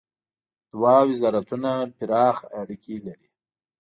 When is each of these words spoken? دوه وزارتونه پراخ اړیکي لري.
دوه 0.71 0.93
وزارتونه 1.09 1.71
پراخ 1.97 2.37
اړیکي 2.59 2.95
لري. 3.05 3.27